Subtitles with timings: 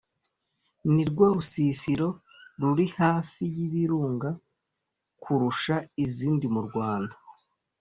[0.93, 2.07] nirwo rusisiro
[2.59, 4.29] ruri hafi y’Ibirunga
[5.23, 7.15] kurusha izindi mu Rwanda